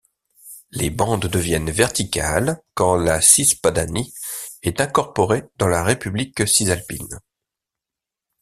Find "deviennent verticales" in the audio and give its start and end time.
1.27-2.59